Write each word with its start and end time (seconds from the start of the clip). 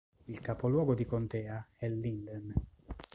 Il 0.27 0.39
capoluogo 0.39 0.95
di 0.95 1.05
contea 1.05 1.63
è 1.77 1.87
Linden. 1.87 2.51